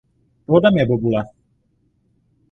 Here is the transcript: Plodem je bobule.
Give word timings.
Plodem 0.45 0.79
je 0.81 0.85
bobule. 0.91 1.21